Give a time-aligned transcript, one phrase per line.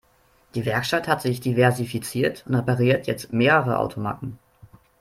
[0.55, 4.39] Die Werkstatt hat sich diversifiziert und repariert jetzt mehrere Automarken.